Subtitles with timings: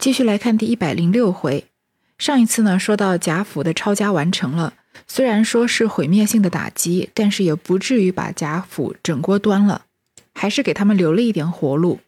[0.00, 1.66] 继续来看第一百零六回。
[2.16, 4.72] 上一次呢，说到贾府的抄家完成了，
[5.06, 9.84] 虽然说是毁灭性的打击，但是也不至于把贾府整锅端了，
[10.32, 12.00] 还是给他们留了一点活路。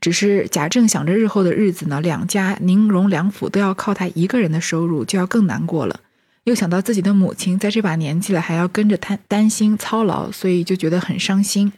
[0.00, 5.98] 只是贾政想着日后的日子呢，两家宁荣两府都要靠他一个人的收入，就要更难过了。
[6.44, 11.72] 又想到自己的母亲在这把年纪了，还要跟着担担心操劳，所以就觉得很伤心。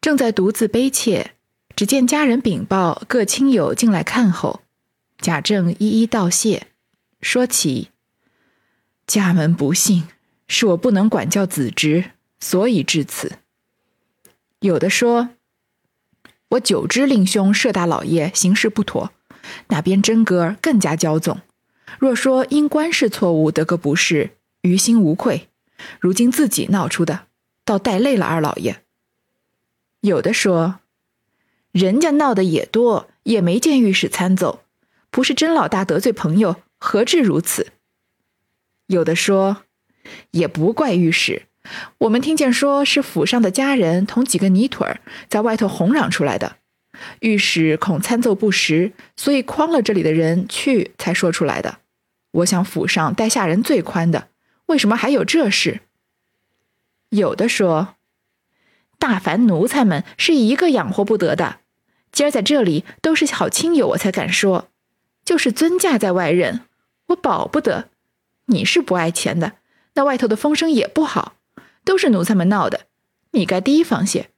[0.00, 1.32] 正在独自悲切。
[1.76, 4.62] 只见家人禀报各亲友进来看后，
[5.18, 6.68] 贾政一一道谢，
[7.20, 7.88] 说起
[9.08, 10.06] 家门不幸，
[10.46, 13.38] 是我不能管教子侄，所以至此。
[14.60, 15.30] 有的说，
[16.50, 19.12] 我久知令兄舍大老爷行事不妥，
[19.66, 21.40] 那边真哥更加骄纵。
[21.98, 25.48] 若说因官事错误得个不是，于心无愧。
[25.98, 27.26] 如今自己闹出的，
[27.64, 28.84] 倒带累了二老爷。
[30.02, 30.78] 有的说。
[31.74, 34.60] 人家闹得也多，也没见御史参奏，
[35.10, 37.72] 不是甄老大得罪朋友，何至如此？
[38.86, 39.64] 有的说，
[40.30, 41.46] 也不怪御史，
[41.98, 46.58] 我们听见说是府上的家人同几个泥腿儿在外头哄嚷出来的，
[47.18, 51.78] 御史恐参奏不实，所以诓了这里的人去才说出来的。
[52.30, 54.28] 我想府上待下人最宽的，
[54.66, 55.80] 为什么还有这事？
[57.08, 57.96] 有的说，
[59.00, 61.58] 大凡奴才们是一个养活不得的。
[62.14, 64.68] 今儿在这里都是好亲友，我才敢说。
[65.24, 66.60] 就是尊驾在外任，
[67.06, 67.88] 我保不得。
[68.46, 69.54] 你是不爱钱的，
[69.94, 71.34] 那外头的风声也不好，
[71.82, 72.86] 都是奴才们闹的。
[73.32, 74.30] 你该提防些。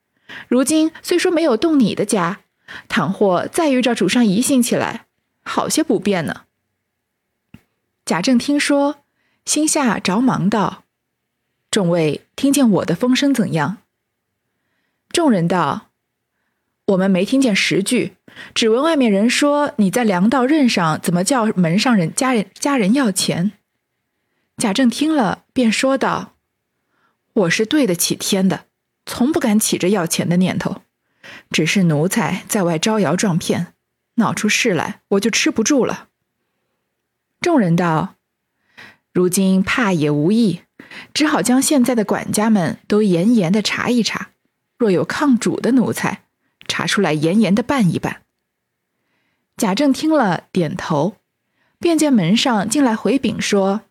[0.48, 2.40] 如今虽说没有动你的家，
[2.88, 5.06] 倘或再遇着主上疑心起来，
[5.42, 6.44] 好些不便呢。
[8.04, 9.02] 贾政听说，
[9.44, 10.84] 心下着忙道
[11.70, 13.78] ：“众位听见我的风声怎样？”
[15.10, 15.85] 众人道。
[16.86, 18.12] 我们没听见十句，
[18.54, 23.50] 只闻外面人说你在粮道任上怎么叫门上人家人家人要钱。
[24.56, 26.34] 贾政听了，便说道
[27.34, 28.66] ：“我是对得起天的，
[29.04, 30.82] 从不敢起着要钱的念头。
[31.50, 33.74] 只是奴才在外招摇撞骗，
[34.14, 36.06] 闹出事来，我就吃不住了。”
[37.42, 38.14] 众人道
[39.12, 40.60] ：“如今怕也无益，
[41.12, 44.30] 只好将现在的管家们都严严的查一查，
[44.78, 46.22] 若有抗主的奴才。”
[46.66, 48.22] 查出来，严严的办一办。
[49.56, 51.16] 贾政听了，点头，
[51.78, 53.82] 便见门上进来回禀说：“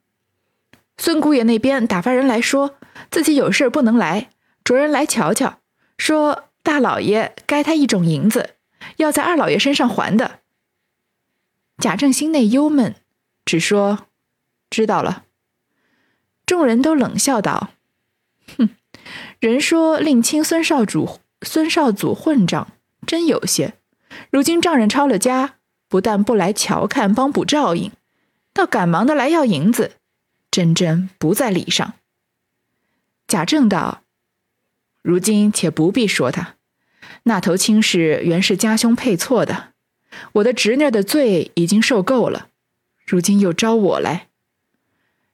[0.97, 2.75] 孙姑爷那边打发人来说，
[3.09, 4.29] 自己有事不能来，
[4.63, 5.59] 着人来瞧瞧，
[5.97, 8.51] 说大老爷该他一种银子，
[8.97, 10.41] 要在二老爷身上还的。”
[11.81, 12.95] 贾政心内忧闷，
[13.43, 14.05] 只说
[14.69, 15.25] ：“知道了。”
[16.45, 17.71] 众人都冷笑道
[18.55, 18.69] ：“哼，
[19.39, 22.67] 人说令亲孙少主。”孙少祖混账，
[23.05, 23.73] 真有些。
[24.31, 25.55] 如今丈人抄了家，
[25.87, 27.91] 不但不来瞧看帮补照应，
[28.53, 29.97] 倒赶忙的来要银子，
[30.49, 31.93] 真真不在理上。
[33.27, 34.03] 贾政道
[35.01, 36.55] ：“如今且不必说他，
[37.23, 39.73] 那头亲事原是家兄配错的，
[40.33, 42.49] 我的侄女的罪已经受够了，
[43.05, 44.29] 如今又招我来。”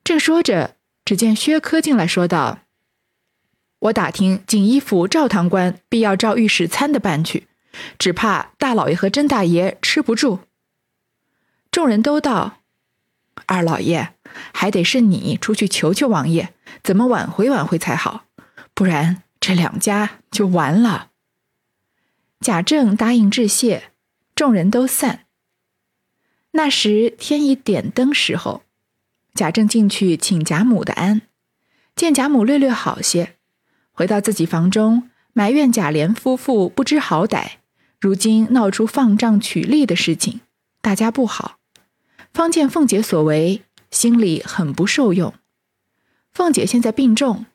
[0.04, 2.60] 正说着，只见薛科进来说道。
[3.82, 7.48] 我打听锦衣府赵堂官必要照御史参的办去，
[7.98, 10.42] 只怕大老爷和甄大爷吃不住。
[11.72, 12.60] 众人都道
[13.48, 14.14] ：“二老爷
[14.54, 16.54] 还得是你出去求求王爷，
[16.84, 18.26] 怎么挽回挽回才好，
[18.76, 21.10] 不然这两家就完了。”
[22.40, 23.92] 贾政答应致谢，
[24.36, 25.26] 众人都散。
[26.52, 28.62] 那时天已点灯时候，
[29.34, 31.22] 贾政进去请贾母的安，
[31.96, 33.38] 见贾母略略好些。
[34.02, 37.50] 回到自己房中，埋怨贾琏夫妇不知好歹，
[38.00, 40.40] 如今闹出放账取利的事情，
[40.82, 41.60] 大家不好。
[42.34, 45.36] 方见凤姐所为，心里很不受用。
[46.32, 47.46] 凤姐现在病重，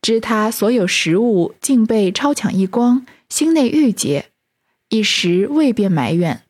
[0.00, 4.26] 知她所有食物竟被抄抢一光，心内郁结，
[4.90, 6.44] 一时未便埋怨，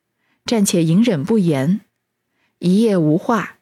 [0.44, 1.80] 暂且隐忍不言，
[2.58, 3.56] 一夜无话。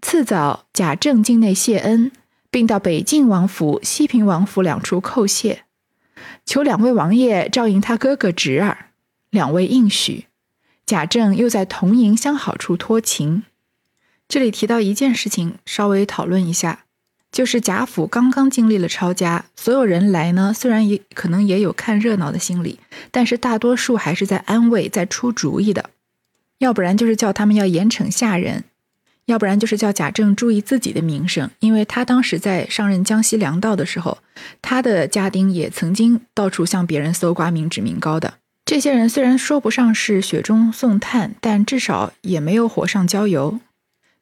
[0.00, 2.12] 次早，贾政境内谢恩。
[2.50, 5.64] 并到北静王府、西平王府两处叩谢，
[6.44, 8.86] 求两位王爷照应他哥哥侄儿。
[9.30, 10.26] 两位应许。
[10.84, 13.44] 贾政又在同营相好处托情。
[14.26, 16.86] 这里提到一件事情，稍微讨论一下，
[17.30, 22.80] 就是贾府刚刚经历了抄家，所有人来呢，虽然也可能也有看热闹的心理，
[23.12, 25.90] 但是大多数还是在安慰、在出主意的，
[26.58, 28.64] 要不然就是叫他们要严惩下人。
[29.30, 34.18] 要不然就是叫贾政注意自己的名声，因为他当时在上任江西粮道的时候，
[34.60, 38.34] 他的家丁也曾经到处向别人搜刮民脂民膏的。
[38.64, 43.60] 这些人虽然说不上是雪中送炭，但至少也没有火上浇油。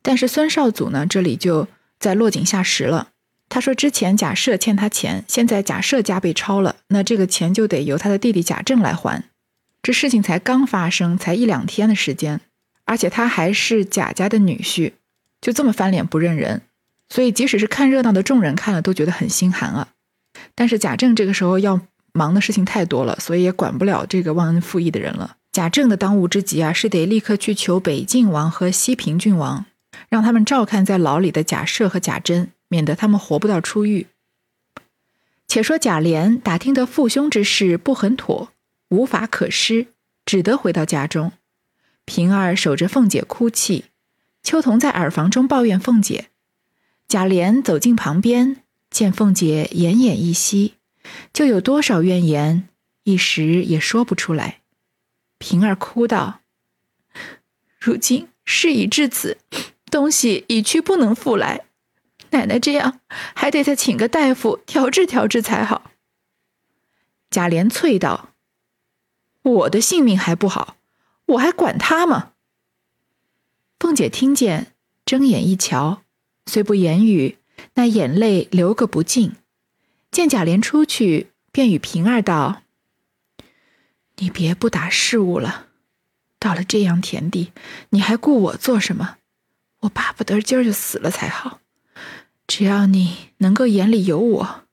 [0.02, 1.68] 但是孙少祖呢，这里就
[1.98, 3.08] 在落井下石了。
[3.48, 9.24] 他说：“之前贾赦欠他钱，现在贾赦家被抄了，那这个钱就得由他的弟弟贾政来还。
[9.82, 12.42] 这事情才刚发生，才一两天的时间，
[12.88, 14.94] 而且他还是贾家的女婿，
[15.40, 16.62] 就这么翻脸不认人。
[17.08, 19.88] 所以，即使是看热闹的众人看了都觉得很心寒啊。
[20.54, 21.80] 但是贾政这个时候要。”
[22.14, 25.36] 忙的事情太多了，所以也管不了这个忘恩负义的人了。
[25.52, 29.66] 贾政的当务之急啊，是得立刻去求北晋王和西平郡王，
[30.08, 34.08] 让他们照看在牢里的贾赦和贾珍，免得他们活不到出狱。
[35.46, 38.50] 且说贾琏打听得父兄之事不很妥，
[38.88, 39.86] 无法可施，
[40.24, 41.30] 只得回到家中。
[42.08, 43.84] 平儿守着凤姐哭泣，
[44.42, 46.30] 秋桐在耳房中抱怨凤姐。
[47.06, 50.76] 贾琏走进旁边，见凤姐奄奄一息。
[51.34, 52.70] 就有多少怨言，
[53.04, 54.62] 一时也说不出来。
[55.36, 56.40] 平儿哭道
[57.78, 59.36] ：“如今事已至此，
[59.90, 61.66] 东西已去不能复来，
[62.30, 63.00] 奶奶这样
[63.34, 65.90] 还得再请个大夫调治调治才好。”
[67.28, 68.30] 贾琏啐道
[69.42, 70.77] ：“我的性命还不好，
[71.28, 72.32] 我还管他吗？”
[73.80, 74.74] 凤姐听见，
[75.06, 76.02] 睁眼一瞧，
[76.46, 77.38] 虽不言语，
[77.74, 79.36] 那眼泪流个不尽。
[80.10, 82.62] 见贾琏出去，便与平儿道
[84.18, 85.66] ：“你别不打事务了。
[86.40, 87.52] 到了这样田地，
[87.90, 89.18] 你还顾我做什么？
[89.80, 91.60] 我巴不得今儿就死了才好。
[92.46, 94.64] 只要你能够眼里有我，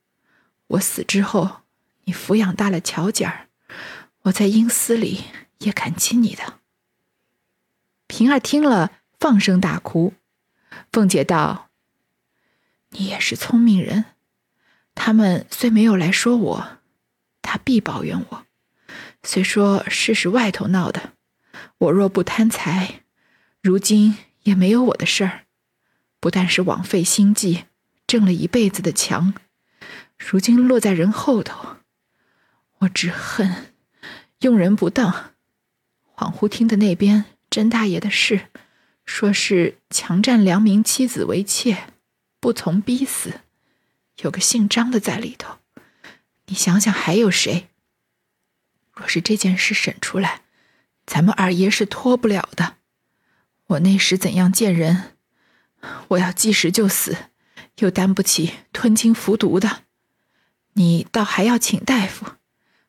[0.67, 1.61] 我死之后，
[2.05, 3.49] 你抚养大了乔姐儿，
[4.23, 5.25] 我在阴司里
[5.59, 6.59] 也感激你的。”
[8.07, 10.13] 平儿听了，放声大哭。
[10.91, 11.69] 凤姐道
[12.91, 14.05] ：“你也是聪明人。”
[14.95, 16.77] 他们虽没有来说我，
[17.41, 18.45] 他必抱怨我。
[19.23, 21.13] 虽说事是外头闹的，
[21.79, 23.03] 我若不贪财，
[23.61, 25.45] 如今也没有我的事儿。
[26.21, 27.65] 不但是枉费心计，
[28.07, 29.33] 挣了一辈子的强，
[30.17, 31.77] 如今落在人后头，
[32.79, 33.73] 我只恨
[34.39, 35.34] 用人不当。
[36.15, 38.47] 恍惚听的那边甄大爷的事，
[39.05, 41.87] 说是强占良民妻子为妾，
[42.39, 43.41] 不从逼死。
[44.21, 45.57] 有个姓张的在里头，
[46.45, 47.67] 你想想还有谁？
[48.93, 50.43] 若是这件事审出来，
[51.05, 52.77] 咱们二爷是脱不了的。
[53.67, 55.17] 我那时怎样见人？
[56.07, 57.17] 我要即时就死，
[57.79, 59.83] 又担不起吞金服毒的。
[60.73, 62.25] 你倒还要请大夫，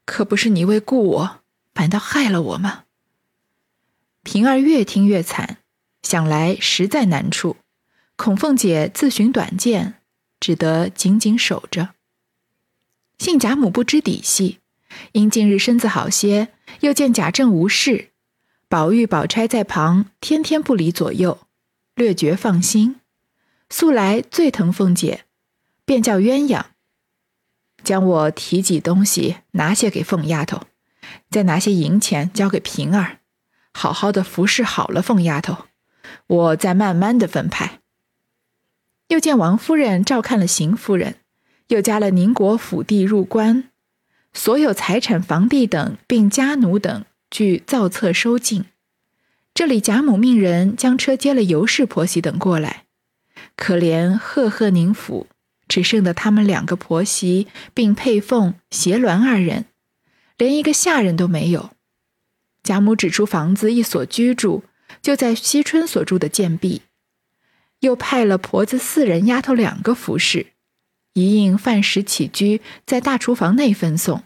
[0.05, 1.41] 可不是你为顾我，
[1.75, 2.85] 反倒害了我吗？
[4.27, 5.59] 平儿越听越惨，
[6.03, 7.59] 想来实在难处，
[8.17, 9.95] 孔凤姐自寻短见。
[10.41, 11.91] 只得紧紧守着。
[13.19, 14.59] 幸贾母不知底细，
[15.13, 16.49] 因近日身子好些，
[16.81, 18.11] 又见贾政无事，
[18.69, 21.47] 宝玉、宝钗在旁，天天不离左右，
[21.95, 22.97] 略觉放心。
[23.71, 25.25] 素来最疼凤姐，
[25.85, 26.65] 便叫鸳鸯
[27.85, 30.63] 将我提几东西拿些给凤丫头，
[31.31, 33.21] 再拿些银钱交给平儿，
[33.77, 35.67] 好好的服侍好了凤丫头，
[36.27, 37.81] 我再慢慢的分派。
[39.09, 41.17] 又见王夫人照看了邢夫人，
[41.69, 43.65] 又加了宁国府地入关，
[44.33, 48.65] 所有财产、房地等，并家奴等，俱造册收进。
[49.53, 52.85] 这里贾母命人将车接了尤氏婆媳等过来。
[53.57, 55.27] 可怜赫赫宁府，
[55.69, 59.67] 只剩得他们两个婆媳，并配凤、斜鸾二人，
[60.39, 61.76] 连一个下人都没有。
[62.67, 64.65] 贾母指出房子一所居住，
[65.01, 66.83] 就在惜春所住的贱婢。
[67.79, 70.49] 又派了婆子四人、丫头两个服侍，
[71.13, 74.25] 一应饭食起居在大厨房内分送，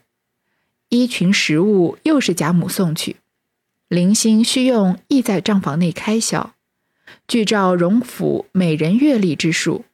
[0.89, 3.17] 衣裙食物又是贾母送去，
[3.89, 6.55] 零星需用亦在账房内开销，
[7.29, 9.85] 据照荣府每人月例之数。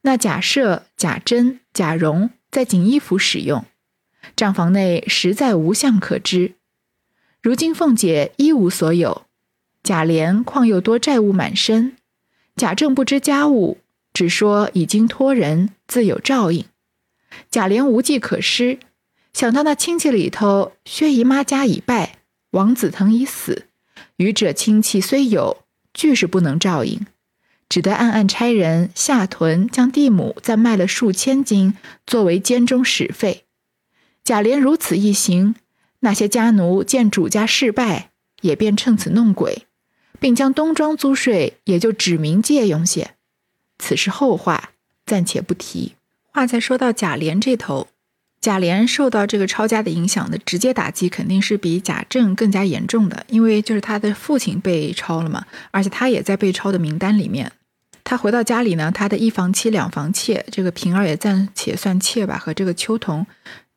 [0.00, 3.64] 那贾赦、贾珍、贾蓉在锦衣府使用，
[4.34, 6.54] 账房内实在无相可知。
[7.42, 9.22] 如今凤姐一无所有，
[9.82, 11.96] 贾琏况又多债务满身。
[12.54, 13.78] 贾政不知家务，
[14.12, 16.66] 只说已经托人，自有照应。
[17.50, 18.78] 贾琏无计可施，
[19.32, 22.18] 想到那亲戚里头，薛姨妈家已败，
[22.50, 23.68] 王子腾已死，
[24.16, 27.06] 余者亲戚虽有，俱是不能照应，
[27.70, 33.44] 只得暗暗差人下屯将地亩再卖了数千金，作为监中使费。
[34.22, 35.54] 贾琏如此一行，
[36.00, 38.10] 那些家奴见主家事败，
[38.42, 39.66] 也便趁此弄鬼。
[40.18, 43.12] 并将东庄租税也就指明借用些，
[43.78, 44.72] 此事后话
[45.06, 45.94] 暂且不提。
[46.30, 47.88] 话再说到贾琏这头，
[48.38, 57.52] 贾琏受到这个抄家的影响的直接打击，肯定是比贾政更加严重的，因为就是他的父亲被抄了嘛，而且他也在被抄的名单里面。
[58.04, 63.26] 他回到家里呢，他的一房妻两房妾，这个平儿也暂且算妾吧，和这个秋桐，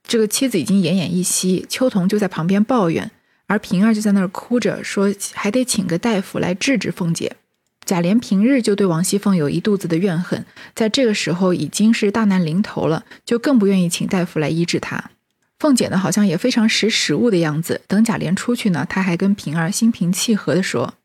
[0.05, 3.09] 这个妻子已经奄奄一息，秋桐就在旁边抱怨，
[3.47, 7.37] 而平儿就在那儿哭着说，还得请个大夫来治治凤姐。
[7.85, 15.11] 贾琏平日就对王熙凤有一肚子的怨恨，在这个时候已经是大难临头了，就更不愿意请大夫来医治她。
[15.59, 17.81] 凤姐呢，好像也非常识时务的样子。
[17.87, 20.95] 等贾琏出去呢，她还跟平儿心平气和地说：“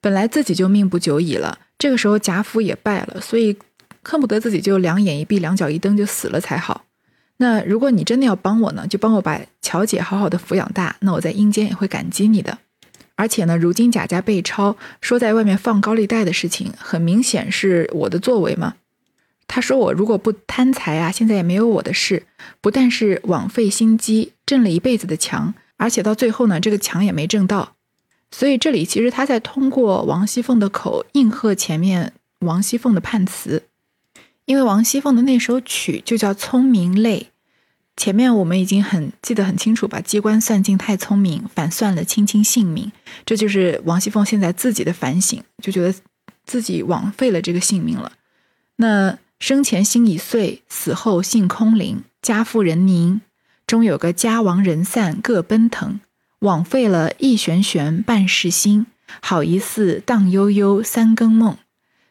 [0.00, 3.56] 本来自己就命不久矣了，这个时候贾府也败了，所以
[4.02, 6.85] 恨不得自己就两眼一闭，两脚一蹬就死了才好。
[7.38, 12.58] 那如果你真的要帮我呢，就帮我把乔姐好好的抚养大，那我在阴间也会感激你的。”
[13.18, 18.74] 而且呢，如今贾家被抄，说在外面放高利贷的事情，很明显是我的作为嘛。
[19.48, 22.24] 他说我如果不贪财啊，现在也没有我的事。
[22.60, 27.74] 不但是枉费心机，挣了一辈子的强，而且到最后呢，这个强也没挣到。
[28.30, 33.62] 所以这里其实他在通过王熙凤的口应和前面王熙凤的判词，
[34.46, 37.20] 因为王熙凤的那首曲就叫《聪明泪》。
[37.96, 42.92] 前面我们已经很记得很清楚，把机关算尽太聪明，反算了卿卿性命。
[43.24, 45.98] 这就是王熙凤现在自己的反省，就觉得
[46.44, 48.12] 自己枉费了这个性命了。
[48.76, 53.22] 那生前心已碎，死后性空灵，家富人宁，
[53.66, 55.98] 终有个家亡人散各奔腾，
[56.40, 58.86] 枉费了一悬悬半世心，
[59.22, 61.56] 好一似荡悠悠三更梦，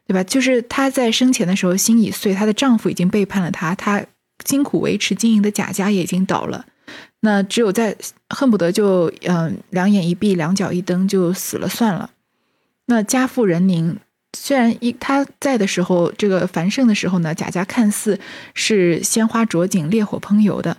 [0.08, 0.24] 对吧？
[0.24, 4.06] 就是她在生前的时候心已碎，她的丈夫已经背叛了她，她。
[4.44, 6.66] 辛苦维持经营的贾家也已经倒了，
[7.22, 7.96] 那只有在
[8.30, 12.12] 恨不得就嗯两眼一闭两脚一蹬就死了算了。
[12.88, 13.98] 那家富人宁，
[14.38, 18.20] 虽然一他在的时候，这个繁盛的时候呢，贾家看似
[18.54, 20.76] 是鲜花着锦、烈火烹油的，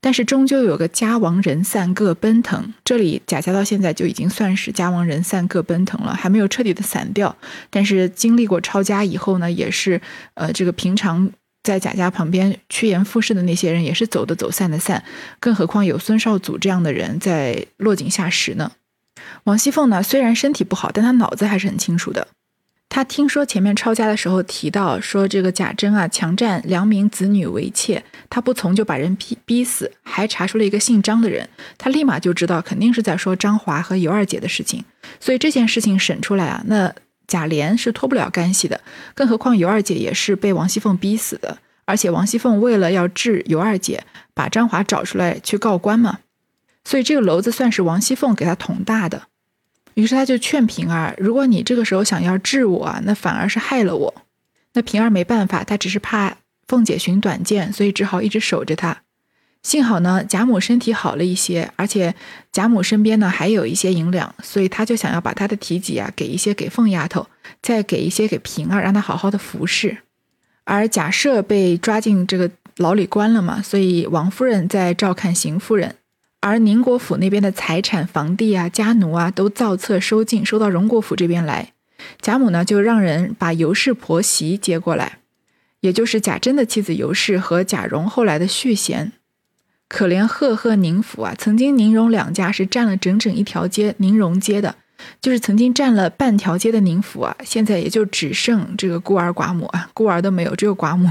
[0.00, 2.72] 但是终究有个家亡人散各奔腾。
[2.84, 7.36] 这里贾家到现在就已经算是家亡人散各奔腾了，还没有彻底的散掉。
[7.68, 10.00] 但是经历过抄家以后呢，也是
[10.34, 11.30] 呃这个平常。
[11.62, 15.04] 在贾家旁边趋炎附势的那些人也是走的走，散的散，
[15.38, 18.72] 更何况有孙绍祖这样的人在落井下石呢？
[19.44, 22.28] 王熙凤呢，虽然身体不好，但她脑子还是很清楚的。
[22.90, 34.84] 他听说前面抄家的时候提到说这个贾珍啊强占良民子女为妾，他不从就把人逼逼死，还查出了一个姓张的人，他立马就知道肯定是在说张华和尤二姐的事情，
[35.18, 36.92] 所以这件事情审出来啊，那。
[37.26, 38.80] 贾琏是脱不了干系的，
[39.14, 44.02] 更何况尤二姐也是被王熙凤逼死的，而且王熙凤为了要治尤二姐，
[44.34, 46.18] 把张华找出来去告官嘛，
[46.84, 49.28] 所以这个篓子算是王熙凤给他捅大的。
[49.94, 54.14] 于是他就劝平儿，如果你这个时候想要治我，那反而是害了我。
[54.74, 56.36] 那平儿没办法，她只是怕
[56.68, 59.02] 凤姐寻短见，所以只好一直守着她。
[59.62, 62.14] 幸好呢，贾母身体好了一些，而且
[62.50, 67.26] 贾母身边呢还有一些银两，所以他就想要把她的提己啊给一些给凤丫头，
[67.60, 69.98] 再给一些给平儿，让她好好的服侍。
[70.64, 75.96] 而贾赦被抓进这个牢里关了嘛，所以王夫人在照看邢夫人，
[76.40, 81.72] 而宁国府那边的财产、房地啊、家奴啊都造册收进，收到荣国府这边来。
[82.20, 85.18] 贾母呢就让人把尤氏婆媳接过来，
[85.80, 89.12] 也就是贾珍的妻子尤氏和贾蓉后来的续弦。
[89.86, 91.34] 可怜赫赫宁府啊！
[91.36, 94.76] 曾经宁荣两家是占了整整一条街宁荣街的，
[95.20, 101.10] 就是曾经占了半条街的宁府啊，现在也就只剩这个孤儿寡母啊，孤儿都没有，只有寡母，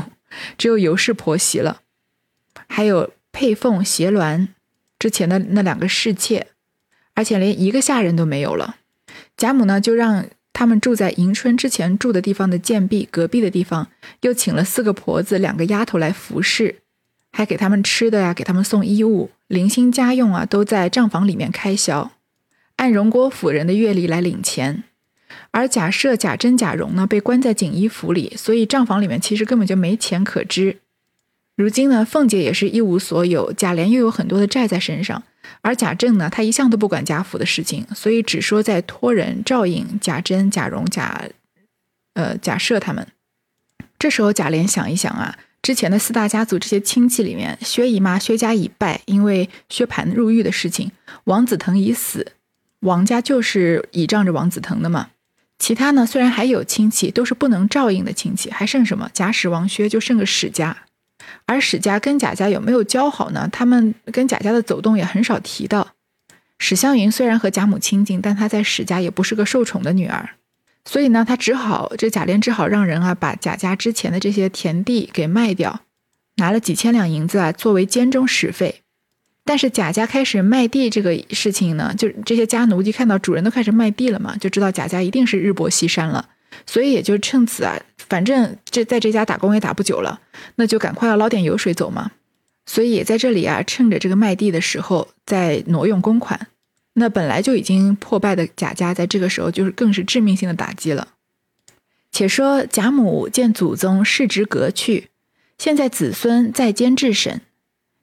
[0.57, 1.81] 只有尤氏婆媳了，
[2.67, 4.47] 还有配凤、斜鸾
[4.99, 6.47] 之前的那两个侍妾，
[7.15, 8.75] 而且连一个下人都没有了。
[9.35, 13.87] 贾母呢，就让他们住在迎春之前住的地方的贱婢隔壁的地方，
[14.21, 16.81] 又请了四个婆子、两个丫头来服侍。
[17.31, 22.11] 还给他们吃的呀，给他们送衣物，零星家用啊，都在账房里面开销，
[22.77, 24.83] 按荣国府人的月例来领钱。
[25.51, 30.79] 而贾赦、贾珍、贾蓉呢，被关在锦衣府里，所以账房里面其实根本就没钱可支。
[31.59, 35.21] 如今呢，凤姐也是一无所有，贾琏又有很多的债在身上，
[35.59, 41.21] 而贾政呢，他一向都不管贾府的事情，所以只说在托人照应贾珍、贾蓉、贾
[42.13, 43.05] 呃贾赦他们。
[43.99, 45.37] 这时候贾琏想一想啊。
[45.61, 50.87] 之前的四大家族这些亲戚里面，薛姨妈薛家已败，因为薛蟠入狱的事情；
[51.25, 52.31] 王子腾已死，
[52.79, 55.09] 王家就是倚仗着王子腾的嘛。
[55.59, 59.09] 其他呢，虽然还有亲戚，都是不能照应的亲戚，还剩什么？
[59.13, 60.85] 贾史王薛就剩个史家，
[61.45, 63.49] 而史家跟贾家有没有交好呢？
[63.51, 65.95] 他们跟贾家的走动也很少提到。
[66.57, 70.31] 史湘云虽然和贾母亲近，但她在史家也不是个受宠的女儿。
[70.85, 75.81] 所以呢，他只好这贾琏只好让人啊把贾家之前的这些田地给卖掉，
[76.37, 78.81] 拿了几千两银子啊，作为监中使费。
[79.43, 86.29] 但是贾家开始卖地这个事情呢，就这些家奴就看到主人都开始卖地了嘛，就知道贾家一定是日薄西山了，
[86.69, 90.21] 所以也就趁此啊，反正这在这家打工也打不久了，
[90.53, 92.11] 那就赶快要捞点油水走嘛。
[92.67, 96.47] 所以也在这里啊，趁着这个卖地的时候再挪用公款，
[96.93, 101.07] 那本来就已经破败的贾家，在这个时候就是更是致命性的打击了。
[102.11, 105.09] 且说贾母见祖宗世职革去，
[105.57, 107.41] 现在子孙在监治审。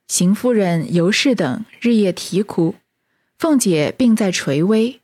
[0.08, 2.74] 邢夫人、尤氏等日夜啼哭，
[3.38, 5.00] 凤姐病在垂危，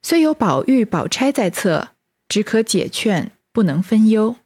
[0.00, 1.90] 虽有宝玉、宝钗在侧，
[2.28, 4.36] 只可解劝，不能分忧，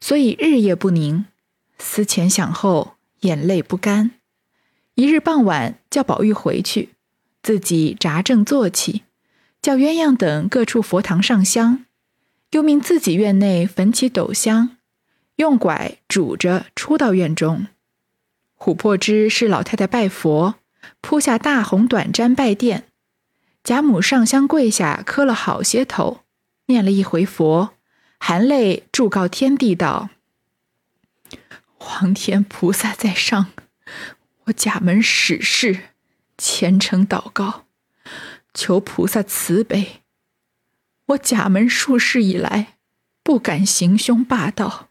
[0.00, 1.24] 所以日夜不宁，
[1.78, 4.12] 思前想后，眼泪不干。
[4.94, 6.90] 一日傍晚，叫宝玉回去，
[7.42, 9.02] 自己扎正坐起，
[9.60, 11.84] 叫鸳鸯等各处佛堂上香，
[12.50, 14.76] 又命自己院内焚起斗香，
[15.36, 17.66] 用拐拄着出到院中。
[18.56, 20.54] 琥珀枝是老太太拜佛，
[21.00, 22.84] 铺下大红短毡拜殿。
[23.64, 26.20] 贾母上香跪下，磕了好些头，
[26.66, 27.74] 念了一回佛，
[28.18, 30.10] 含泪祝告天地道
[31.76, 33.52] ：“皇天菩萨在上，
[34.44, 35.90] 我贾门史氏
[36.38, 37.66] 虔诚祷告，
[38.52, 40.02] 求菩萨慈悲。
[41.06, 42.78] 我贾门数世以来，
[43.22, 44.88] 不敢行凶霸道。”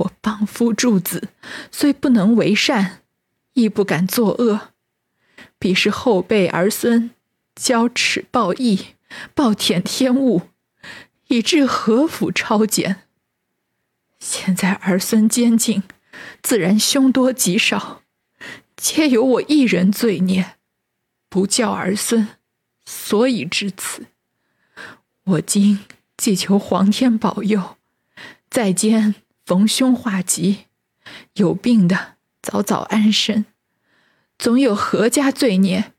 [0.00, 1.28] 我帮夫助子，
[1.70, 3.02] 虽不能为善，
[3.52, 4.70] 亦不敢作恶。
[5.58, 7.10] 必是后辈儿孙
[7.54, 8.94] 骄耻报义，
[9.34, 10.48] 暴殄天物，
[11.30, 13.04] 以致何府超检。
[14.18, 15.84] 现在儿孙监禁，
[16.42, 18.02] 自然凶多吉少，
[18.76, 20.56] 皆由我一人罪孽，
[21.28, 22.28] 不教儿孙，
[22.84, 24.06] 所以至此。
[25.22, 25.84] 我今
[26.16, 27.76] 既求皇天保佑，
[28.48, 29.14] 在监。
[29.46, 30.66] 逢凶化吉，
[31.32, 33.46] 有病的早早安身。
[34.38, 35.92] 总有何家罪孽，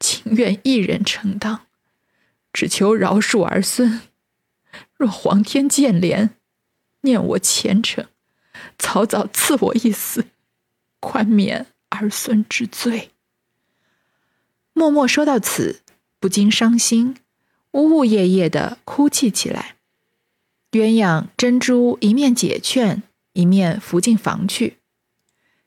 [0.00, 1.66] 情愿一人承当。
[2.52, 4.00] 只求饶恕儿孙。
[4.96, 6.30] 若皇天见怜，
[7.02, 8.06] 念我虔诚，
[8.78, 10.26] 早早赐我一死，
[11.00, 13.10] 宽免儿孙之罪。
[14.72, 15.82] 默默说到此，
[16.20, 17.16] 不禁伤心，
[17.72, 19.76] 呜呜咽咽的哭泣起来。
[20.70, 23.02] 鸳鸯、珍珠一面解劝，
[23.32, 24.78] 一面扶进房去。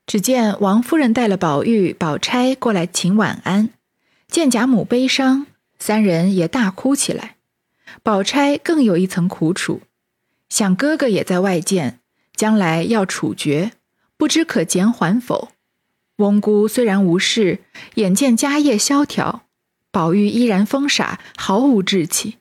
[0.06, 3.70] 只见王夫人带了宝玉、宝钗过来请晚安，
[4.28, 5.48] 见贾母悲伤，
[5.80, 7.38] 三人也大哭起来。
[8.04, 9.82] 宝钗更有一层苦楚，
[10.50, 12.00] 想哥哥也在外见，
[12.36, 13.72] 将来要处决，
[14.18, 15.50] 不知可减缓否？
[16.18, 17.60] 翁姑虽然无事，
[17.96, 19.44] 眼见家业萧条，
[19.92, 22.38] 宝玉依然疯傻，毫无志气。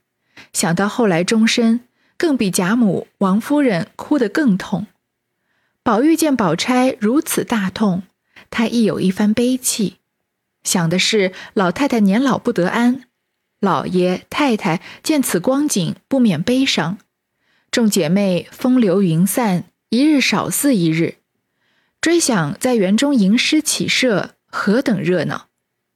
[0.52, 1.80] 想到后来终身。
[2.20, 4.86] 更比贾母、王夫人哭得更痛。
[5.82, 8.02] 宝玉见宝钗如此大痛，
[8.50, 9.96] 他亦有一番悲戚，
[10.62, 13.04] 想的是老太太年老不得安，
[13.60, 16.98] 老爷太太见此光景不免悲伤。
[17.70, 21.16] 众姐妹风流云散，一日少似一日。
[22.00, 25.48] 追想在园中吟诗起社，何等热闹！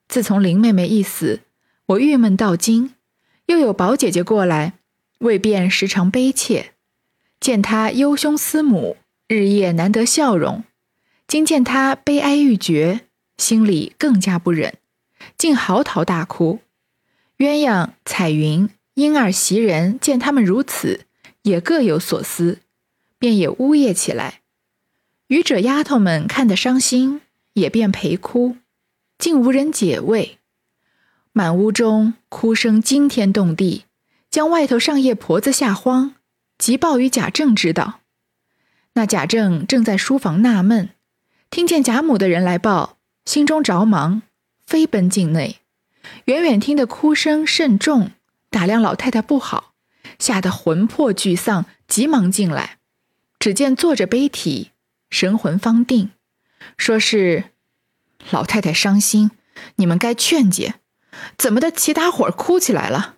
[0.07, 1.40] 自从林妹妹一死，
[1.87, 2.92] 我郁闷到今，
[3.46, 4.74] 又有宝姐姐过来。
[5.20, 6.72] 未便时常悲切，
[7.40, 10.64] 见她忧兄思母，日夜难得笑容；
[11.27, 13.07] 今见她悲哀欲绝，
[13.38, 14.74] 心里更加不忍，
[15.38, 16.61] 竟嚎啕大哭。
[17.38, 21.07] 鸳鸯、彩云、莺儿、袭人见他们如此，
[21.42, 22.61] 也各有所思，
[23.18, 24.40] 便也呜咽起来。
[25.29, 27.20] 愚者丫头们看得伤心，
[27.55, 28.57] 也便陪哭，
[29.18, 30.38] 竟无人解慰。
[31.33, 33.85] 满屋中哭声惊天动地。
[34.31, 36.16] 将外头上夜婆子吓慌，
[36.59, 38.01] 急报与贾政知道。
[38.94, 40.88] 那贾政正在书房纳闷，
[41.51, 44.23] 听见贾母的人来报，心中着忙，
[44.66, 45.61] 飞奔进内。
[46.26, 48.10] 远远听得哭声甚重，
[48.50, 49.74] 打量老太太不好，
[50.18, 52.78] 吓得魂魄俱丧，急忙进来。
[53.38, 54.70] 只见坐着悲啼，
[55.10, 56.10] 神魂方定，
[56.78, 57.50] 说是
[58.30, 59.30] 老太太伤心，
[59.76, 60.76] 你们该劝解。
[61.36, 63.16] 怎么的，齐大伙儿哭起来了？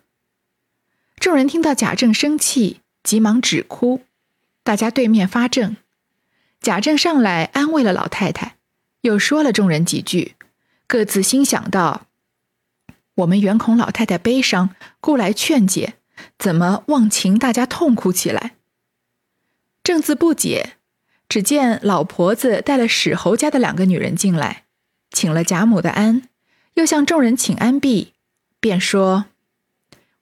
[1.17, 4.03] 众人听到贾政生气，急忙止哭。
[4.63, 5.77] 大家对面发怔。
[6.59, 8.57] 贾政上来安慰了老太太，
[9.01, 10.35] 又说了众人几句，
[10.87, 12.06] 各自心想到：
[13.17, 15.95] 我们原恐老太太悲伤，故来劝解，
[16.37, 18.53] 怎么忘情大家痛哭起来？
[19.81, 20.73] 正自不解，
[21.27, 24.65] 只见老婆子带了史侯家的两个女人进来，
[25.09, 26.29] 请了贾母的安，
[26.75, 28.13] 又向众人请安毕，
[28.59, 29.25] 便说。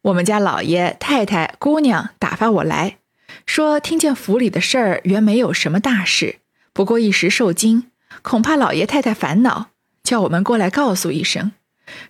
[0.04, 3.00] 我们家老爷太太姑娘打发我来
[3.46, 6.38] 说，听见府里的事儿原没有什么大事，
[6.72, 11.52] 不过一时受惊，恐怕老爷太太烦恼，叫我们过来告诉一声，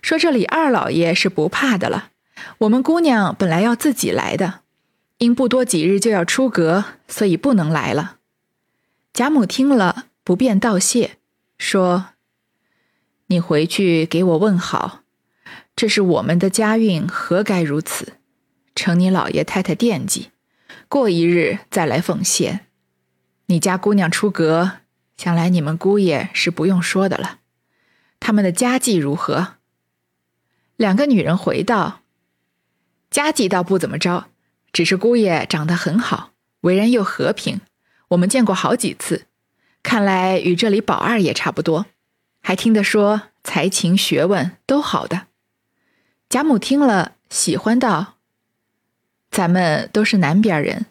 [0.02, 2.10] 说这里二老爷是不怕的了。
[2.58, 4.60] 我们姑娘本来要自己来的，
[5.18, 8.16] 因不多几日就要出阁，所以不能来了。
[9.12, 11.12] 贾母听了，不便道谢，
[11.58, 12.10] 说
[13.28, 15.00] ：“你回去给我问好，
[15.74, 18.14] 这是我们的家运，何该如此？
[18.74, 20.30] 承你老爷太太惦记，
[20.88, 22.66] 过一日再来奉献。
[23.46, 24.72] 你家姑娘出阁。”
[25.16, 27.38] 想来你们姑爷是不用说的了，
[28.20, 29.54] 他们的家计如何？
[30.76, 32.00] 两个女人回道
[33.10, 34.26] ：“家计倒不怎么着，
[34.72, 37.60] 只是姑爷长得很好，为人又和平，
[38.08, 39.26] 我们见过好几次，
[39.82, 41.86] 看来与这里宝二爷差不多。
[42.42, 45.28] 还听得说才情学问都好的。”
[46.28, 48.14] 贾母听了，喜欢道
[49.30, 50.86] ：“咱们都是南边人，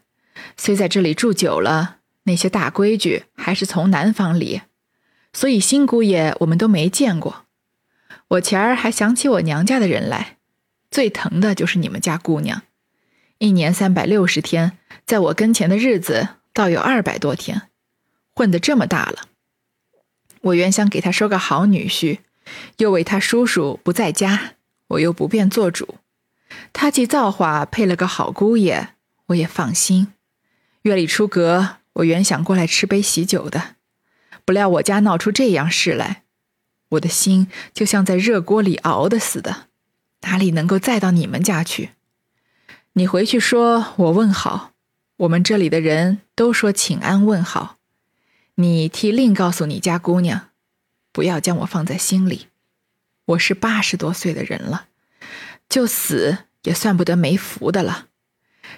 [0.58, 4.64] 虽在这里住久了。”那些大规矩还是从南方里，
[5.32, 7.45] 所以新姑爷我们都没见过。
[8.36, 10.38] 我前儿还想起我娘家的人来，
[10.90, 12.64] 最疼的就是你们家姑娘。
[13.38, 17.64] 一年三百六十天，在我跟前的日子倒有二百多天，
[18.34, 19.24] 混得这么大了。
[20.42, 22.20] 我原想给他收个好女婿，
[22.78, 24.54] 又为他叔叔不在家，
[24.88, 25.96] 我又不便做主。
[26.74, 28.90] 他既造化配了个好姑爷，
[29.28, 30.14] 我也放心。
[30.84, 31.78] 月里出阁。
[31.96, 33.76] 我原想过来吃杯喜酒的，
[34.44, 36.24] 不料我家闹出这样事来，
[36.96, 39.68] 我的心就像在热锅里熬的似的，
[40.22, 41.92] 哪里能够再到你们家去？
[42.94, 44.72] 你回去说我问好，
[45.18, 47.78] 我们这里的人都说请安问好，
[48.56, 50.50] 你替另告诉你家姑娘，
[51.12, 52.48] 不要将我放在心里。
[53.26, 54.88] 我是八十多岁的人了，
[55.68, 58.08] 就死也算不得没福的了，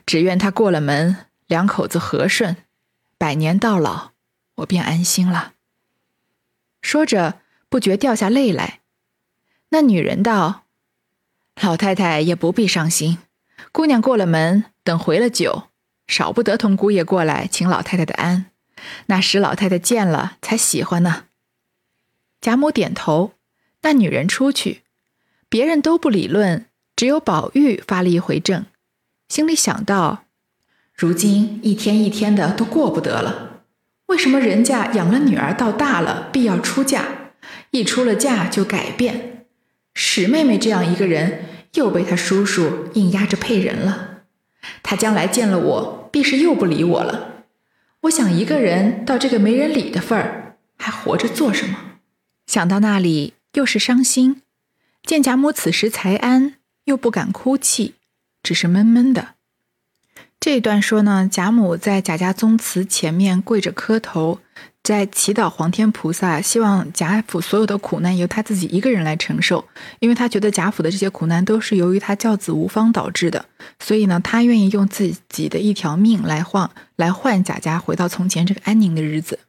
[0.06, 2.58] 只愿他过了门，两口子和顺。
[3.18, 4.12] 百年到老，
[4.56, 5.54] 我便安心了。
[6.82, 8.82] 说着，不觉掉下泪来。
[9.70, 10.64] 那女人道
[11.62, 13.18] ：“老太太也不必伤心，
[13.72, 15.64] 姑娘过了门，等回了酒，
[16.08, 18.46] 少不得同姑爷过来请老太太的安。
[19.08, 21.26] 那时老太太见了才喜欢呢。”
[22.40, 23.34] 贾母点头。
[23.84, 24.82] 那女人出去，
[25.48, 28.66] 别人都不理论，只有宝玉发了一回怔，
[29.30, 30.26] 心里想到。
[30.94, 33.62] 如今一天一天的都过不得了，
[34.08, 37.27] 为什么人家养了女儿到大了必要出嫁，
[37.72, 39.46] 一出了嫁就改变？
[39.94, 44.24] 史妹妹这样一个人又被她叔叔硬压着配人了，
[44.84, 47.46] 她将来见了我必是又不理我了。
[48.02, 51.78] 我想一个人到这个没人理的份儿，还活着做什么？
[52.46, 54.42] 想到那里又是伤心，
[55.04, 57.96] 见贾母此时才安，又不敢哭泣，
[58.44, 59.36] 只是闷闷的。
[60.40, 64.40] 这段说呢，贾母在贾家宗祠前面跪着磕头，
[64.88, 69.66] 在祈祷皇天菩萨，希望贾府所有的苦难由他自己一个人来承受，
[70.00, 73.44] 因为他觉得贾府的这些苦难都是由于他教子无方导致的，
[73.82, 79.40] 所以呢，他愿意用自己的一条命来换，来换贾家回到从前这个安宁的日子。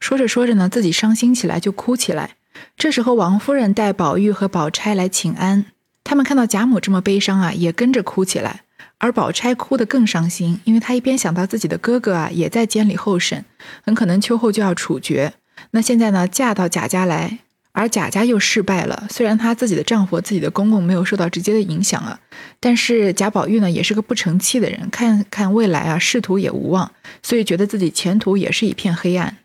[0.00, 2.36] 说着说着呢，自己伤心起来就哭起来。
[2.78, 5.66] 这时候王夫人带宝玉和宝钗来请安，
[6.02, 8.62] 他们看到贾母这么悲伤啊，也跟着哭起来。
[8.98, 13.44] 而宝钗哭得更伤心，因为她一边想到自己的哥哥啊也在监里候审，
[13.82, 15.34] 很可能秋后就要处决。
[15.70, 17.38] 那现在呢，嫁到贾家来，
[17.72, 19.06] 而贾家又失败了。
[19.08, 22.18] 虽然她自己的丈夫、自己的公公没有受到直接的影响啊，
[22.58, 26.90] 但是贾宝玉呢也是个不成器的人，看看未来啊，仕途也无望，
[27.22, 29.38] 所以觉得自己前途也是一片黑暗。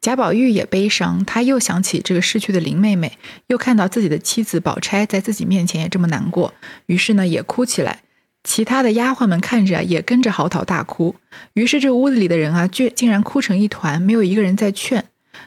[0.00, 6.54] 贾宝玉也悲伤，他又想起这个逝去的林妹妹，又看到自己的妻子宝钗在自己面前也这么难过，
[6.86, 8.00] 于是呢也哭起来。
[8.46, 11.16] 其他的丫鬟们看着也跟着嚎啕大哭，
[11.54, 15.04] 于是这屋子里的人啊，竟竟然哭成一团，没有一个人在劝。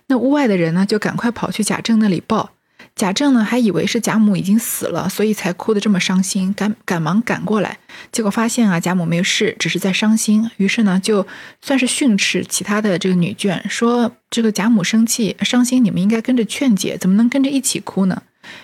[0.07, 2.51] 那屋外的人呢，就赶快跑去贾政那里报。
[2.95, 7.77] 贾政呢，还以为是贾母已经死了，所以才哭得这么伤心，赶赶忙赶过来，
[8.11, 10.51] 结果发现啊，贾母没事，只是在伤心。
[10.57, 11.25] 于是呢，就
[11.61, 18.23] 算是训斥其他的这个女眷，说这个贾母生气伤心，你们应该跟着劝解，怎么能跟着一起哭呢？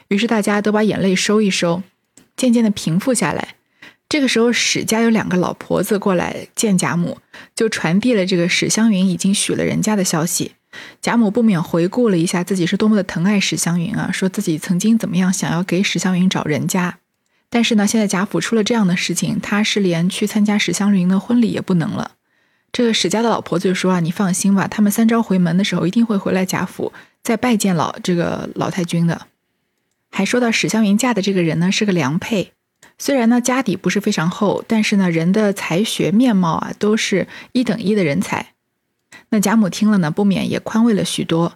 [0.10, 1.82] 于是大家都把眼泪收一收，
[2.36, 3.56] 渐渐的平复下来。
[4.08, 7.18] 这个时候，史家有两个老婆子过来见贾母，
[7.56, 10.54] 就传递了这个史湘云已经许了人家的消息。
[11.02, 17.00] 贾母不免回顾了一下自己是多么的疼爱史湘云啊，说自己曾经怎么样想要给史湘云找人家，
[17.50, 22.12] 但是呢，现在贾府出了这样的事情，他是连去参加史湘云的婚礼也不能了。
[22.72, 26.92] 这个史家的老婆子就说啊，你放心吧，他们三朝回门的时候一定会回来贾府
[27.24, 29.28] 再拜见老这个老太君的。
[30.12, 32.52] 还说到史湘云嫁的这个人呢，是个良配。
[32.98, 38.54] 虽然呢家底不是非常厚，但是呢人的才学面貌啊都是一等一的人才。
[39.30, 41.54] 那贾母听了呢，不免也宽慰了许多。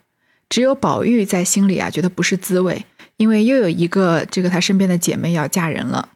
[0.49, 2.85] 只有宝玉在心里啊觉得不是滋味，
[3.17, 6.09] 因为又有一个这个他身边的姐妹要嫁人了。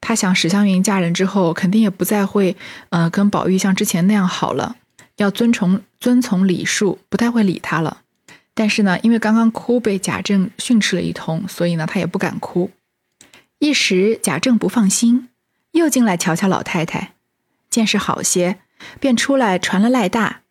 [0.00, 2.56] 他想史湘云嫁人之后，肯定也不再会
[2.90, 4.76] 呃跟宝玉像之前那样好了，
[5.16, 8.02] 要遵从遵从礼数，不太会理他了。
[8.54, 12.70] 但是呢，因为刚刚哭被贾政训斥了一通，所以呢他也不敢哭。
[13.58, 15.28] 一时贾政不放心，
[15.72, 17.14] 又进来瞧瞧老太太，
[17.68, 18.60] 见识好些，
[19.00, 20.42] 便出来传了赖大。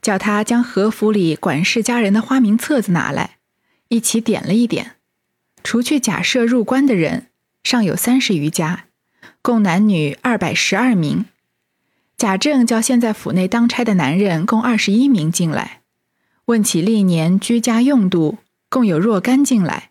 [0.00, 3.36] 叫他将和府里管事家人的花名册子拿来，
[3.88, 4.92] 一起点了一点。
[5.62, 7.26] 除去假设入关的人，
[7.62, 8.86] 尚有三十余家，
[9.42, 11.26] 共男女二百十二名。
[12.16, 15.82] 贾政叫现在府内当差的男人共二十一名进来，
[16.46, 18.38] 问起历年居家用度，
[18.70, 19.90] 共有若干进来，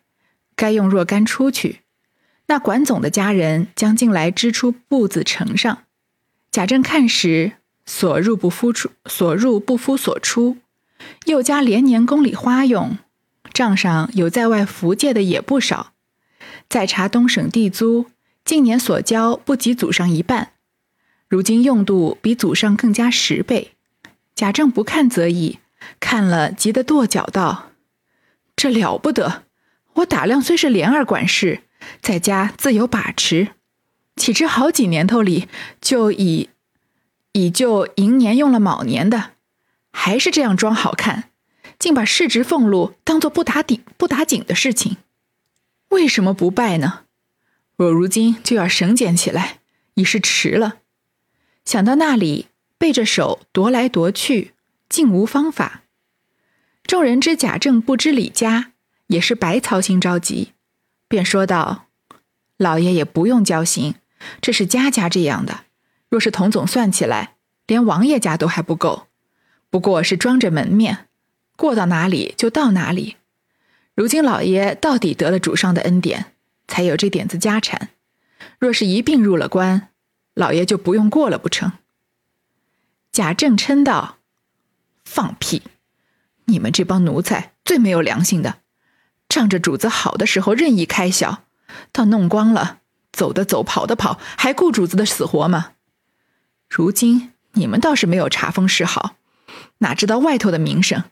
[0.56, 1.82] 该用若干出去。
[2.46, 5.84] 那管总的家人将进来支出簿子呈上。
[6.50, 7.52] 贾政看时。
[7.86, 10.56] 所入不敷出，所入不敷所出，
[11.26, 12.96] 又加连年宫里花用，
[13.52, 15.92] 账上有在外福借的也不少。
[16.70, 18.06] 再查东省地租，
[18.42, 20.52] 近年所交不及祖上一半，
[21.28, 23.72] 如今用度比祖上更加十倍。
[24.34, 25.58] 贾政不看则已，
[26.00, 27.72] 看了急得跺脚道
[28.56, 29.42] ：“这了不得！
[29.96, 31.63] 我打量虽是莲儿管事，
[32.00, 33.52] 在家自有把持，
[34.16, 35.48] 岂知好几年头里
[35.80, 36.50] 就已
[37.32, 39.32] 已就寅年用了卯年的，
[39.92, 41.30] 还是这样装好看，
[41.78, 44.96] 竟把市值俸禄当做不打顶不打紧的事情，
[45.88, 47.00] 为什么不拜呢？
[47.76, 49.58] 我如今就要省俭起来，
[49.94, 50.78] 已是迟了。
[51.64, 52.46] 想到那里，
[52.78, 54.52] 背着手踱来踱去，
[54.88, 55.82] 竟无方法。
[56.84, 58.72] 众人知贾政不知李家，
[59.08, 60.52] 也是白操心着急，
[61.14, 61.86] 便说道
[62.58, 63.94] ：“老爷也不用交心，
[64.40, 65.60] 这是家家这样的。”
[66.10, 67.36] 若是童总算起来，
[67.68, 69.06] 连王爷家都还不够，
[69.70, 71.06] 不过是装着门面，
[71.54, 73.14] 过到哪里就到哪里。
[73.94, 76.32] 如今老爷到底得了主上的恩典，
[76.66, 77.90] 才有这点子家产。
[78.58, 79.90] 若是一并入了关，
[80.34, 81.70] 老爷就不用过了不成？
[83.12, 84.18] 贾政嗔道
[85.06, 85.62] ：“放屁！
[86.46, 88.56] 你们这帮奴才最没有良心的，
[89.34, 91.42] 仗着主子好的时候任意开销，
[91.90, 92.78] 到弄光了，
[93.10, 95.72] 走的走，跑的跑，还顾主子的死活吗？”
[96.70, 99.16] 如今你们倒是没有查封示好，
[99.78, 101.02] 哪知道外头的名声，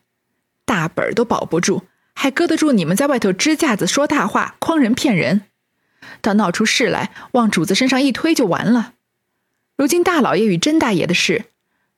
[0.65, 1.83] 大本儿都保不住，
[2.15, 5.43] 还搁得住你们在外头支架子说大话、诓人骗人？
[6.21, 8.93] 到闹出事来，往主子身上一推就完了。
[9.77, 11.47] 如今大老爷与甄大爷的事，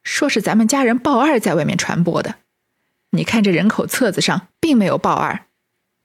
[0.03, 2.37] 说是咱们家人鲍二在外面传播的，
[3.11, 5.45] 你看这人口册子上并没有鲍二，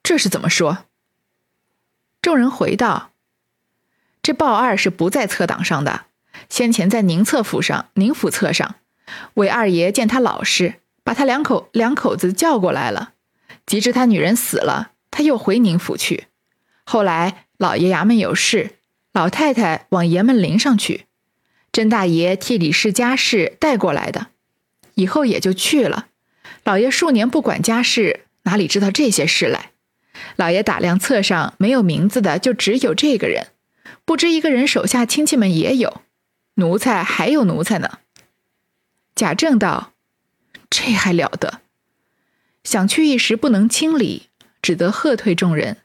[0.04, 0.86] 这是怎么说？
[2.22, 3.12] 众人回道
[4.22, 6.06] ：“这鲍二是不在册档上的。”
[6.50, 8.76] 先前在宁侧府上，宁府册上，
[9.36, 13.14] 韦二爷见他老实，把他两口两口子叫过来了。
[13.66, 16.28] 及至他女人死了，他又回宁府去。
[16.86, 18.78] 后来老爷衙门有事，
[19.12, 21.06] 老太太往爷们临上去，
[21.72, 24.28] 甄大爷替李氏家事带过来的，
[24.96, 26.08] 以后也就去了。
[26.64, 29.72] 老爷数年不管家事，哪里知道这些事来？
[30.36, 33.48] 老爷打量册上没有名字的，就只有这个人，
[34.06, 36.02] 不知一个人手下亲戚们也有。
[36.56, 38.00] 奴才还有奴才呢。
[39.16, 39.94] 贾政道
[40.70, 41.62] ：“这还了得！
[42.64, 44.24] 想去一时不能清理，
[44.62, 45.78] 只得喝退众人。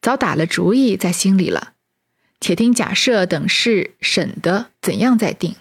[0.00, 1.74] 早打了主意在心里了。
[2.40, 5.56] 且听贾赦等事审的怎样再定。”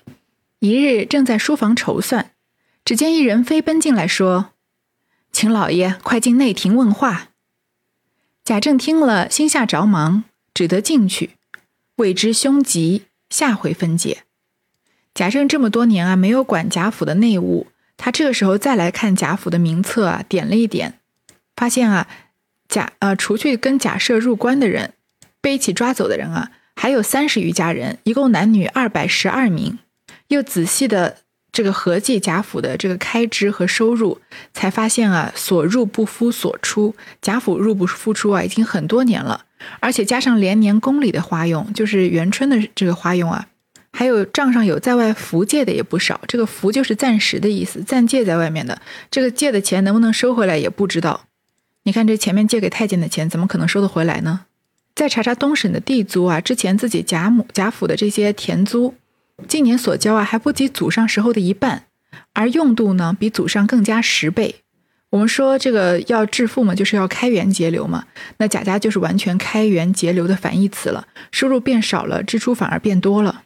[0.59, 2.31] 一日正在书房筹算，
[2.83, 4.51] 只见一人飞奔进来，说
[5.31, 7.29] ：“请老爷快进内廷问话。”
[8.45, 11.31] 贾政听了，心下着忙，只得进去。
[11.95, 14.19] 未知凶吉，下回分解。
[15.15, 17.65] 贾政这么多年啊，没有管贾府的内务。
[17.97, 20.99] 他这个时候再来看贾府的名册啊，点了一点，
[21.55, 22.07] 发现啊，
[22.69, 24.93] 贾呃，除去跟贾赦入关的人，
[25.41, 29.79] 被一起抓走的人啊，还有三十余家人，一共男女二百十二名。
[30.27, 31.17] 又仔细的
[31.55, 34.19] 这个合计贾府的这个开支和收入，
[34.53, 39.45] 才发现啊，所入不敷所出，贾府入不敷出啊，已经很多年了。
[39.79, 43.47] 而且加上连年宫里的花用，就是元春的这个花用啊。
[43.93, 48.81] 还有账上有在外服借的也不少，这个服就是暂时的意思，暂借在外面的。
[49.09, 51.27] 这个借的钱能不能收回来也不知道。
[51.83, 54.41] 你看这前面借给太监的钱，怎么可能收得回来呢？
[54.93, 58.93] 再查查东省的地租啊，之前自己贾母贾府的这些田租，
[59.47, 61.83] 今年所交啊还不及祖上时候的一半，
[62.33, 64.55] 而用度呢比祖上更加十倍。
[65.11, 68.05] 我们说这个要致富嘛，就是要开源节流嘛。
[68.37, 73.43] 那贾家就是完全开源节流的反义词了，收入变少了，支出反而变多了。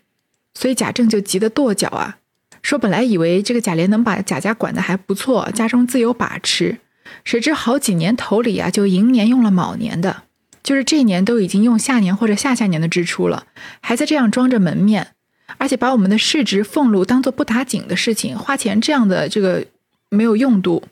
[0.55, 2.17] 所以贾政就急得跺脚啊，
[2.63, 6.79] 说本来以为这个贾琏能把贾家管得还不错，家中自有把持，
[7.23, 10.23] 谁知好几年头里啊，就寅年用了卯年的，
[10.63, 13.45] 就是这年都已经用下年或者下下年的支出了，
[13.79, 15.09] 还在这样装着门面，
[15.57, 19.65] 而且把我们的市值俸禄当做不打紧的事情，花钱这样的这个
[20.09, 20.83] 没有用度，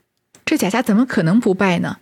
[0.45, 1.97] 这贾家怎么可能不败呢？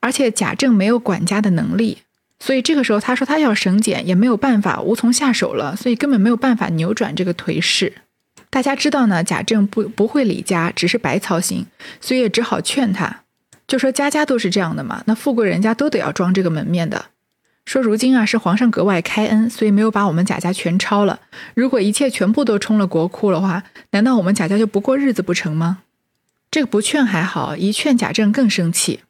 [0.00, 1.98] 而且贾政没有管家的能力，
[2.40, 7.92] 所以这个时候他说他要省俭也没有办法，无从下手了，所以根本没有办法扭转这个颓势。
[8.50, 11.64] 大家知道呢，贾政不不会理家，只是白操心，
[12.00, 13.22] 所以也只好劝他，
[13.66, 17.06] 就说家家都是这样的嘛，那富贵人家都得要装这个门面的。
[17.64, 21.20] 说如今啊是皇上格外开恩，所以没有把我们贾家全抄了。
[21.54, 25.78] 如果一切全部都充了国库的话，难道我们贾家就不过日子不成吗？
[26.50, 29.00] 这个不劝还好，一劝贾政更生气。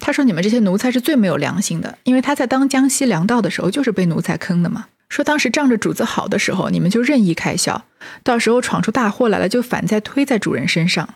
[0.00, 4.86] 他说：“你们这些奴才是最没有良心的，因为他在当江西粮道的时候就是被奴才坑的嘛。
[5.08, 7.84] 说当时仗着主子好的时候，你们就任意开销，
[8.24, 11.08] 到时候闯出大祸来了，就反再推在主人身上。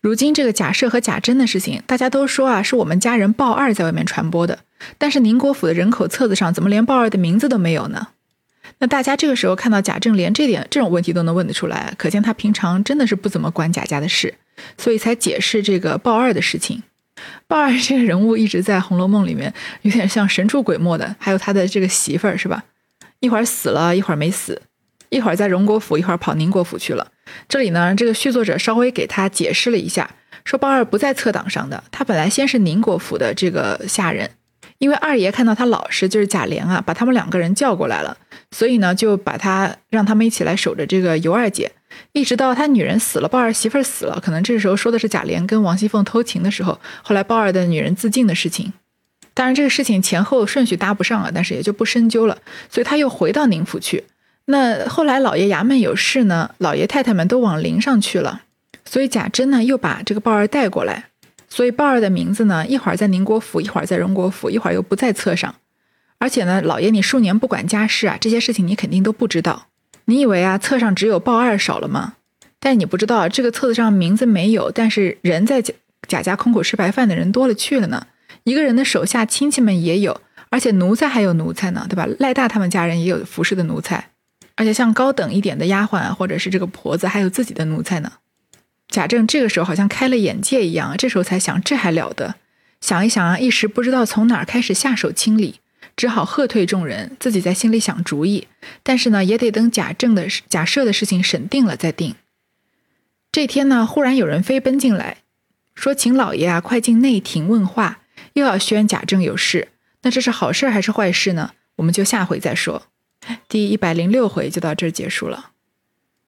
[0.00, 4.60] 如今这个贾赦和贾珍的事情，大家都说啊，是我们家人鲍二在外面传播的，
[4.96, 8.08] 但是宁国府的人口册子上怎么连鲍二的名字都没有呢？
[8.78, 14.34] 那大家这个时候看到贾政连这点这种问题都能问得出来，可见他平常真的是不怎么管贾家的事，
[14.76, 16.82] 所以才解释这个鲍二的事情。”
[17.48, 22.62] 鲍二这个人物一直在《红楼梦》里面有点像神出鬼没的，还有他的这个媳妇儿是吧？
[23.18, 24.62] 一会儿死了，一会儿没死，
[25.10, 27.10] 一会儿在荣国府，一会儿跑宁国府去了。
[27.48, 30.10] 这里呢，这个续作者稍微给他解释了一下，
[30.44, 34.30] 说鲍二不在侧档上的，他本来先是宁国府的这个下人，
[34.78, 38.16] 因为二爷看到他老实，就是贾琏啊，把他们两个人叫过来了，
[38.50, 41.72] 所以呢，就把他让他们一起来守着这个尤二姐。
[42.12, 48.72] 一直到他女人死了，鲍二媳妇儿死了，可能这时候说的是贾琏跟王熙凤偷情的时候，后来鲍二的女人自尽的事情。
[49.34, 52.38] 当然这个事情前后顺序搭不上了，但是也就不深究了。
[52.68, 54.04] 所以他又回到宁府去。
[54.50, 58.42] 那后来老爷衙门有事呢，老爷太太们都往陵上去了，
[58.84, 61.08] 所以贾珍呢又把这个鲍二带过来。
[61.50, 65.54] 所以鲍二的名字呢，一会儿在宁国府，一会儿在荣国府，一会儿又不在册上。
[66.18, 69.66] 而且呢，老爷你数年不管家事啊，这些事情你肯定都不知道。
[70.06, 72.14] 你以为啊，册上只有鲍二少了吗？
[72.58, 75.72] 但你不知道，这个册子上名字没有，但是人在贾
[76.08, 78.06] 贾家空口吃白饭的人多了去了呢。
[78.44, 82.06] 一个人的手下亲戚们也有，而且奴才还有奴才呢，对吧？
[82.18, 84.10] 赖大他们家人也有服侍的奴才，
[84.58, 88.14] 而且像高等一点的丫鬟，或者是这个婆子，还有自己的奴才呢。
[88.88, 92.34] 贾政这个时候好像开了眼界一样，这时候才想，这还了得？
[92.80, 95.60] 想一想啊，一时不知道从哪儿开始下手清理。
[95.94, 98.48] 只好喝退众人，自己在心里想主意。
[98.82, 102.16] 但是呢，也得等贾政的假设的事情审定了再定。
[103.30, 105.18] 这天呢，忽然有人飞奔进来，
[105.74, 108.00] 说：“请老爷啊，快进内廷问话，
[108.32, 109.68] 又要宣贾政有事。”
[110.02, 111.52] 那这是好事还是坏事呢？
[111.76, 112.84] 我们就下回再说。
[113.48, 115.52] 第一百零六回就到这儿结束了。